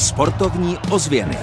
[0.00, 1.38] Sportovní ozvěny.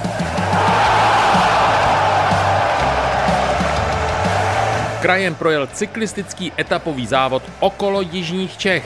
[5.02, 8.84] Krajem projel cyklistický etapový závod okolo Jižních Čech.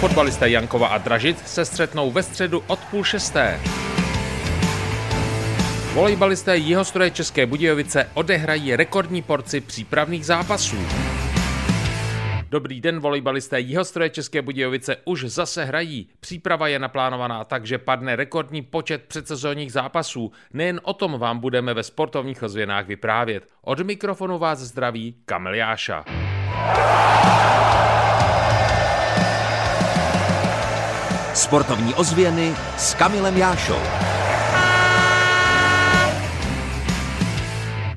[0.00, 3.60] Fotbalisté Jankova a Dražic se střetnou ve středu od půl šesté.
[5.94, 10.76] Volejbalisté Jihostroje České Budějovice odehrají rekordní porci přípravných zápasů.
[12.54, 16.08] Dobrý den, volejbalisté Jihostroje České Budějovice už zase hrají.
[16.20, 20.32] Příprava je naplánovaná tak, že padne rekordní počet předsezónních zápasů.
[20.52, 23.48] Nejen o tom vám budeme ve sportovních ozvěnách vyprávět.
[23.62, 26.04] Od mikrofonu vás zdraví Kamil Jáša.
[31.34, 34.13] Sportovní ozvěny s Kamilem Jášou.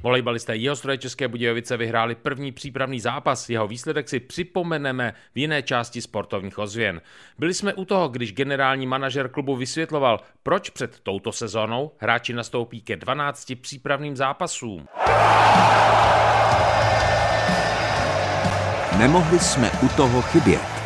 [0.08, 3.50] Volejbalisté Jihostroje České Budějovice vyhráli první přípravný zápas.
[3.50, 7.02] Jeho výsledek si připomeneme v jiné části sportovních ozvěn.
[7.38, 12.82] Byli jsme u toho, když generální manažer klubu vysvětloval, proč před touto sezónou hráči nastoupí
[12.82, 14.88] ke 12 přípravným zápasům.
[18.98, 20.77] Nemohli jsme u toho chybět.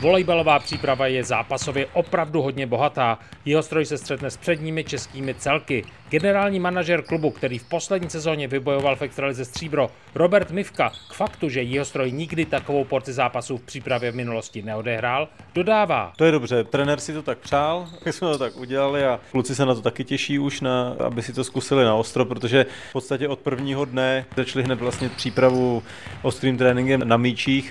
[0.00, 3.18] Volejbalová příprava je zápasově opravdu hodně bohatá.
[3.44, 5.84] Jeho stroj se střetne s předními českými celky.
[6.08, 11.48] Generální manažer klubu, který v poslední sezóně vybojoval v extralize stříbro, Robert Mivka, k faktu,
[11.48, 16.12] že jeho stroj nikdy takovou porci zápasů v přípravě v minulosti neodehrál, dodává.
[16.16, 19.54] To je dobře, trenér si to tak přál, my jsme to tak udělali a kluci
[19.54, 22.92] se na to taky těší už, na, aby si to zkusili na ostro, protože v
[22.92, 25.82] podstatě od prvního dne začali hned vlastně přípravu
[26.22, 27.70] ostrým tréninkem na míčích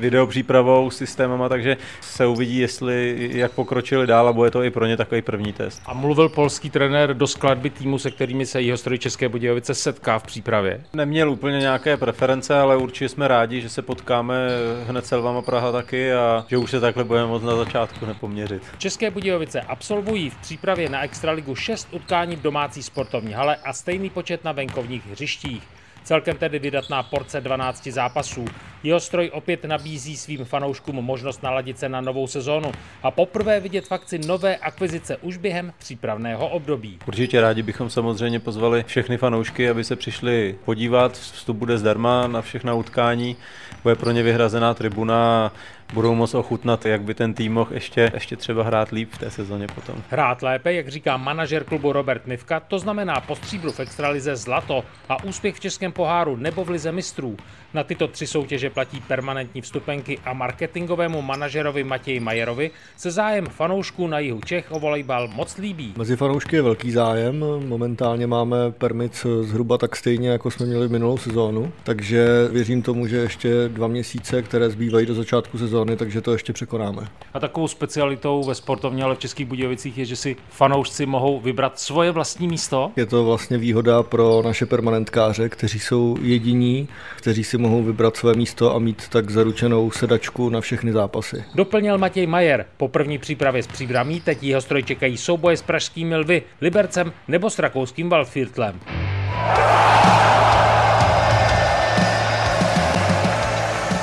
[0.00, 4.96] videopřípravou, systémama, takže se uvidí, jestli jak pokročili dál a bude to i pro ně
[4.96, 5.82] takový první test.
[5.86, 10.18] A mluvil polský trenér do skladby týmu, se kterými se jeho stroj České Budějovice setká
[10.18, 10.80] v přípravě?
[10.92, 14.48] Neměl úplně nějaké preference, ale určitě jsme rádi, že se potkáme
[14.86, 18.62] hned s Elvama Praha taky a že už se takhle budeme moc na začátku nepoměřit.
[18.78, 24.10] České Budějovice absolvují v přípravě na Extraligu 6 utkání v domácí sportovní hale a stejný
[24.10, 25.62] počet na venkovních hřištích.
[26.04, 28.44] Celkem tedy vydatná porce 12 zápasů.
[28.82, 33.86] Jeho stroj opět nabízí svým fanouškům možnost naladit se na novou sezónu a poprvé vidět
[33.86, 36.98] v akci nové akvizice už během přípravného období.
[37.06, 41.12] Určitě rádi bychom samozřejmě pozvali všechny fanoušky, aby se přišli podívat.
[41.12, 43.36] Vstup bude zdarma na všechna utkání.
[43.82, 45.52] Bude pro ně vyhrazená tribuna
[45.92, 49.30] budou moc ochutnat, jak by ten tým mohl ještě, ještě třeba hrát líp v té
[49.30, 50.02] sezóně potom.
[50.10, 54.84] Hrát lépe, jak říká manažer klubu Robert Mivka, to znamená po stříbru v extralize zlato
[55.08, 57.36] a úspěch v Českém poháru nebo v lize mistrů.
[57.74, 64.06] Na tyto tři soutěže platí permanentní vstupenky a marketingovému manažerovi Matěji Majerovi se zájem fanoušků
[64.06, 65.94] na jihu Čech o volejbal moc líbí.
[65.96, 67.44] Mezi fanoušky je velký zájem.
[67.66, 73.16] Momentálně máme permit zhruba tak stejně, jako jsme měli minulou sezónu, takže věřím tomu, že
[73.16, 77.08] ještě dva měsíce, které zbývají do začátku sezóny, takže to ještě překonáme.
[77.34, 81.78] A takovou specialitou ve sportovně, ale v Českých Budějovicích je, že si fanoušci mohou vybrat
[81.78, 82.90] svoje vlastní místo.
[82.96, 88.34] Je to vlastně výhoda pro naše permanentkáře, kteří jsou jediní, kteří si mohou vybrat své
[88.34, 91.44] místo a mít tak zaručenou sedačku na všechny zápasy.
[91.54, 92.66] Doplnil Matěj Majer.
[92.76, 97.50] Po první přípravě s příbramí teď jeho stroj čekají souboje s pražskými lvy, Libercem nebo
[97.50, 98.80] s rakouským Waldviertlem.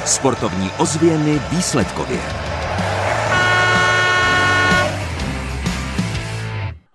[0.06, 2.20] Sportovní ozvěny výsledkově.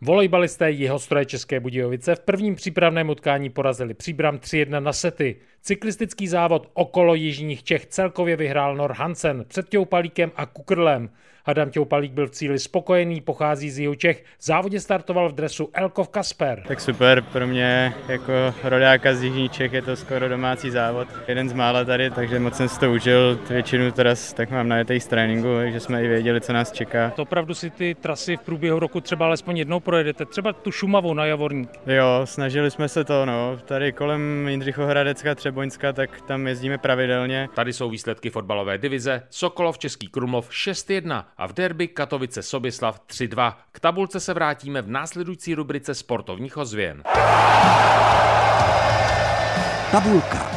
[0.05, 5.37] Volejbalisté jeho stroje České Budějovice v prvním přípravném utkání porazili Příbram 3-1 na sety.
[5.61, 11.11] Cyklistický závod okolo Jižních Čech celkově vyhrál Nor Hansen před Těupalíkem a Kukrlem.
[11.45, 14.25] Adam Těupalík byl v cíli spokojený, pochází z jihu Čech.
[14.39, 16.63] V závodě startoval v dresu Elkov Kasper.
[16.69, 18.33] Tak super, pro mě jako
[18.65, 21.09] rodáka z jižních Čech je to skoro domácí závod.
[21.29, 23.41] Jeden z mála tady, takže moc jsem si to užil.
[23.49, 27.11] Většinu teraz tak mám na z tréninku, takže jsme i věděli, co nás čeká.
[27.11, 31.15] To opravdu si ty trasy v průběhu roku třeba alespoň jednou projedete, třeba tu Šumavu
[31.15, 31.71] na Javorník.
[31.87, 33.59] Jo, snažili jsme se to, no.
[33.65, 37.49] Tady kolem Jindřichohradecka, Třeboňska, tak tam jezdíme pravidelně.
[37.55, 39.23] Tady jsou výsledky fotbalové divize.
[39.31, 43.55] Sokolov, Český Krumlov 6-1 a v derby Katovice Sobislav 3-2.
[43.73, 47.03] K tabulce se vrátíme v následující rubrice sportovních ozvěn.
[49.91, 50.52] Tabulka.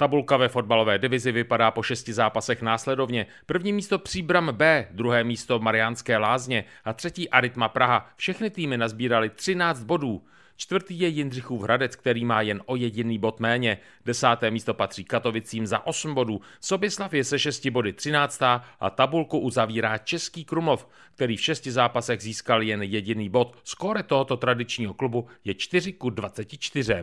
[0.00, 3.26] Tabulka ve fotbalové divizi vypadá po šesti zápasech následovně.
[3.46, 8.08] První místo Příbram B, druhé místo Mariánské lázně a třetí Aritma Praha.
[8.16, 10.22] Všechny týmy nazbírali 13 bodů.
[10.56, 13.78] Čtvrtý je Jindřichův Hradec, který má jen o jediný bod méně.
[14.04, 16.40] Desáté místo patří Katovicím za 8 bodů.
[16.60, 18.42] Sobislav je se 6 body 13.
[18.80, 23.56] a tabulku uzavírá Český Krumlov, který v šesti zápasech získal jen jediný bod.
[23.64, 26.94] Skóre tohoto tradičního klubu je 4 ku 24.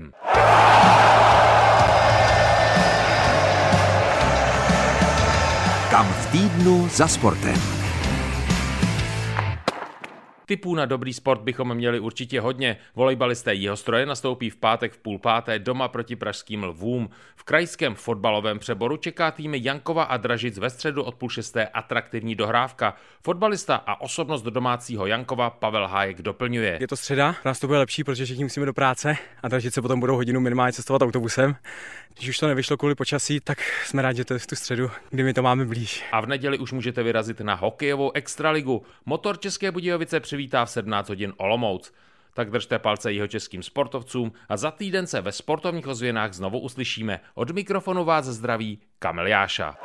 [5.97, 7.86] Kam v týdnu za sportem.
[10.47, 12.77] Typů na dobrý sport bychom měli určitě hodně.
[12.95, 17.09] Volejbalisté Jihostroje nastoupí v pátek v půl páté doma proti pražským lvům.
[17.35, 22.35] V krajském fotbalovém přeboru čeká týmy Jankova a Dražic ve středu od půl šesté atraktivní
[22.35, 22.95] dohrávka.
[23.21, 26.77] Fotbalista a osobnost do domácího Jankova Pavel Hájek doplňuje.
[26.81, 29.99] Je to středa, nás to bude lepší, protože všichni musíme do práce a Dražice potom
[29.99, 31.55] budou hodinu minimálně cestovat autobusem.
[32.17, 34.91] Když už to nevyšlo kvůli počasí, tak jsme rádi, že to je v tu středu,
[35.09, 36.03] kdy my to máme blíž.
[36.11, 38.83] A v neděli už můžete vyrazit na hokejovou extraligu.
[39.05, 41.93] Motor České Budějovice přivítá v 17 hodin Olomouc.
[42.33, 47.19] Tak držte palce jeho českým sportovcům a za týden se ve sportovních ozvěnách znovu uslyšíme.
[47.35, 49.75] Od mikrofonu vás zdraví Kamil Jáša.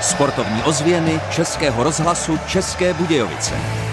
[0.00, 3.91] Sportovní ozvěny Českého rozhlasu České Budějovice.